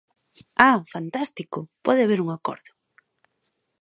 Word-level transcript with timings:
¡Ah, 0.67 0.77
fantástico!, 0.93 1.59
pode 1.85 2.01
haber 2.03 2.19
un 2.21 2.29
acordo. 2.37 2.71